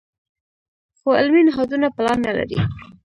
[0.97, 2.59] خو علمي نهادونه پلان نه لري.